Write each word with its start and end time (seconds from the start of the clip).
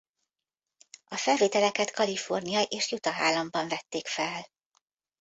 A 1.07 1.15
felvételeket 1.15 1.91
Kalifornia 1.91 2.61
és 2.61 2.91
Utah 2.91 3.19
államban 3.21 3.67
vették 3.67 4.07
fel. 4.07 4.45